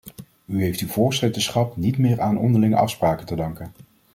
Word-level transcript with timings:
U 0.45 0.61
heeft 0.63 0.79
uw 0.79 0.87
voorzitterschap 0.87 1.77
niet 1.77 1.97
meer 1.97 2.21
aan 2.21 2.37
onderlinge 2.37 2.75
afspraken 2.75 3.25
te 3.25 3.35
danken. 3.35 3.71